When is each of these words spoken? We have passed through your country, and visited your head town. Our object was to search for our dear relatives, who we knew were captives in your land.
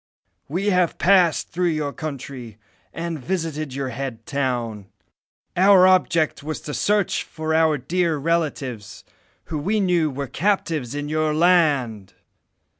We 0.49 0.71
have 0.71 0.97
passed 0.97 1.49
through 1.51 1.67
your 1.69 1.93
country, 1.93 2.57
and 2.91 3.19
visited 3.23 3.75
your 3.75 3.89
head 3.89 4.25
town. 4.25 4.87
Our 5.55 5.85
object 5.87 6.41
was 6.41 6.59
to 6.61 6.73
search 6.73 7.21
for 7.23 7.53
our 7.53 7.77
dear 7.77 8.17
relatives, 8.17 9.03
who 9.53 9.59
we 9.59 9.79
knew 9.79 10.09
were 10.09 10.25
captives 10.25 10.95
in 10.95 11.07
your 11.07 11.35
land. 11.35 12.15